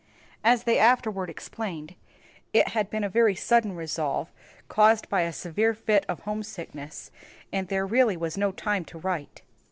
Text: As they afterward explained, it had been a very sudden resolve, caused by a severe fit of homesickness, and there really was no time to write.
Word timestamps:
As 0.43 0.63
they 0.63 0.79
afterward 0.79 1.29
explained, 1.29 1.93
it 2.53 2.69
had 2.69 2.89
been 2.89 3.03
a 3.03 3.07
very 3.07 3.35
sudden 3.35 3.75
resolve, 3.75 4.31
caused 4.67 5.07
by 5.09 5.21
a 5.21 5.31
severe 5.31 5.75
fit 5.75 6.05
of 6.09 6.21
homesickness, 6.21 7.11
and 7.53 7.67
there 7.67 7.85
really 7.85 8.17
was 8.17 8.35
no 8.35 8.51
time 8.51 8.83
to 8.85 8.97
write. 8.97 9.43